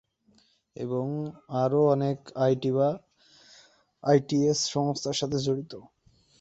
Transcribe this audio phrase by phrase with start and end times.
[0.75, 1.05] এবং
[1.61, 5.73] আরও অনেক আইটি/আইটিইএস সংস্থার সাথে জড়িত।